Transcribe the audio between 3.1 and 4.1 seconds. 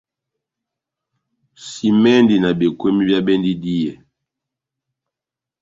bendi díyɛ.